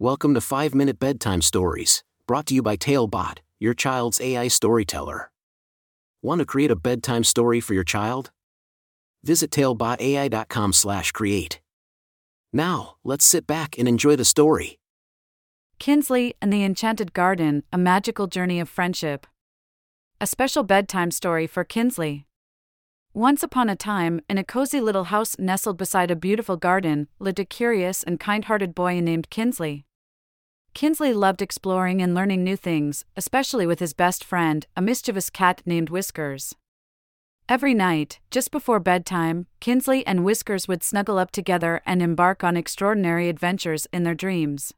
[0.00, 5.30] Welcome to 5 Minute Bedtime Stories, brought to you by Talebot, your child's AI storyteller.
[6.20, 8.32] Want to create a bedtime story for your child?
[9.22, 11.60] Visit talebotai.com/create.
[12.52, 14.80] Now, let's sit back and enjoy the story.
[15.78, 19.28] Kinsley and the Enchanted Garden A Magical Journey of Friendship.
[20.20, 22.26] A special bedtime story for Kinsley.
[23.16, 27.38] Once upon a time, in a cozy little house nestled beside a beautiful garden, lived
[27.38, 29.86] a curious and kind hearted boy named Kinsley.
[30.74, 35.62] Kinsley loved exploring and learning new things, especially with his best friend, a mischievous cat
[35.64, 36.56] named Whiskers.
[37.48, 42.56] Every night, just before bedtime, Kinsley and Whiskers would snuggle up together and embark on
[42.56, 44.74] extraordinary adventures in their dreams.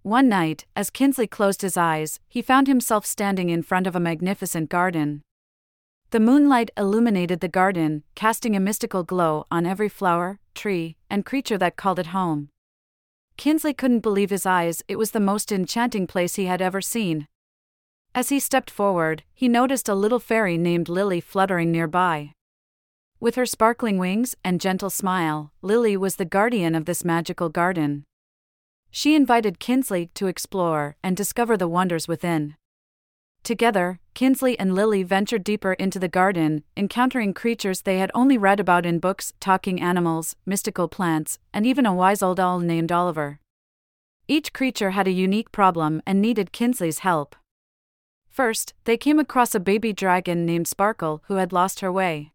[0.00, 4.00] One night, as Kinsley closed his eyes, he found himself standing in front of a
[4.00, 5.20] magnificent garden.
[6.12, 11.56] The moonlight illuminated the garden, casting a mystical glow on every flower, tree, and creature
[11.56, 12.50] that called it home.
[13.38, 17.28] Kinsley couldn't believe his eyes, it was the most enchanting place he had ever seen.
[18.14, 22.32] As he stepped forward, he noticed a little fairy named Lily fluttering nearby.
[23.18, 28.04] With her sparkling wings and gentle smile, Lily was the guardian of this magical garden.
[28.90, 32.56] She invited Kinsley to explore and discover the wonders within.
[33.44, 38.60] Together, Kinsley and Lily ventured deeper into the garden, encountering creatures they had only read
[38.60, 43.40] about in books talking animals, mystical plants, and even a wise old owl named Oliver.
[44.28, 47.34] Each creature had a unique problem and needed Kinsley's help.
[48.28, 52.32] First, they came across a baby dragon named Sparkle who had lost her way.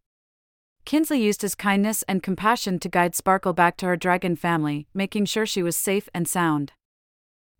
[0.84, 5.24] Kinsley used his kindness and compassion to guide Sparkle back to her dragon family, making
[5.24, 6.72] sure she was safe and sound.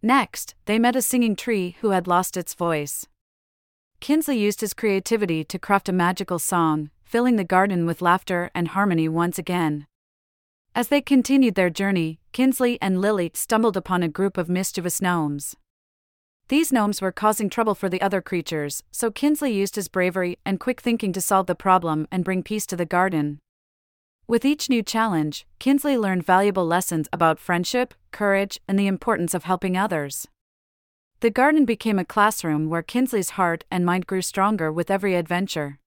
[0.03, 3.07] Next, they met a singing tree who had lost its voice.
[4.01, 8.69] Kinsley used his creativity to craft a magical song, filling the garden with laughter and
[8.69, 9.87] harmony once again.
[10.75, 15.57] As they continued their journey, Kinsley and Lily stumbled upon a group of mischievous gnomes.
[16.49, 20.61] These gnomes were causing trouble for the other creatures, so Kinsley used his bravery and
[20.61, 23.39] quick thinking to solve the problem and bring peace to the garden.
[24.27, 29.45] With each new challenge, Kinsley learned valuable lessons about friendship, courage, and the importance of
[29.45, 30.28] helping others.
[31.21, 35.81] The garden became a classroom where Kinsley's heart and mind grew stronger with every adventure.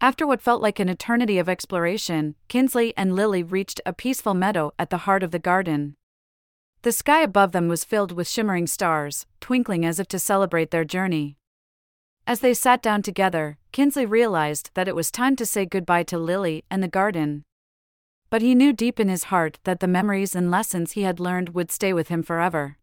[0.00, 4.72] After what felt like an eternity of exploration, Kinsley and Lily reached a peaceful meadow
[4.76, 5.94] at the heart of the garden.
[6.82, 10.84] The sky above them was filled with shimmering stars, twinkling as if to celebrate their
[10.84, 11.36] journey.
[12.26, 16.18] As they sat down together, Kinsley realized that it was time to say goodbye to
[16.18, 17.44] Lily and the garden.
[18.30, 21.50] But he knew deep in his heart that the memories and lessons he had learned
[21.50, 22.78] would stay with him forever.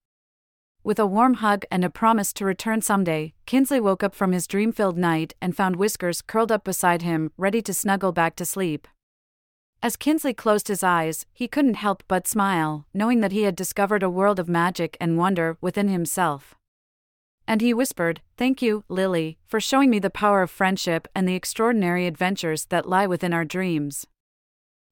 [0.88, 4.48] With a warm hug and a promise to return someday, Kinsley woke up from his
[4.48, 8.46] dream filled night and found Whiskers curled up beside him, ready to snuggle back to
[8.46, 8.88] sleep.
[9.84, 14.02] As Kinsley closed his eyes, he couldn't help but smile, knowing that he had discovered
[14.02, 16.56] a world of magic and wonder within himself.
[17.46, 21.36] And he whispered, Thank you, Lily, for showing me the power of friendship and the
[21.36, 24.08] extraordinary adventures that lie within our dreams.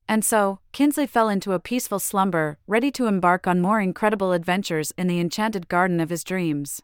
[0.08, 4.94] And so, Kinsley fell into a peaceful slumber, ready to embark on more incredible adventures
[4.98, 6.82] in the enchanted garden of his dreams.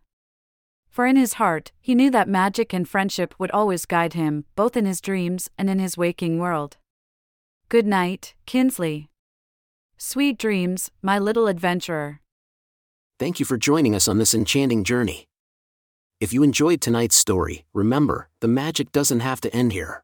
[0.89, 4.75] For in his heart, he knew that magic and friendship would always guide him, both
[4.75, 6.77] in his dreams and in his waking world.
[7.69, 9.09] Good night, Kinsley.
[9.97, 12.19] Sweet dreams, my little adventurer.
[13.19, 15.27] Thank you for joining us on this enchanting journey.
[16.19, 20.03] If you enjoyed tonight's story, remember, the magic doesn't have to end here.